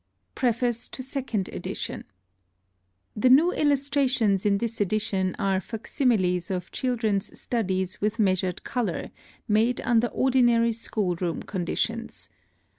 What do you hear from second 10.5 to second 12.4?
school room conditions.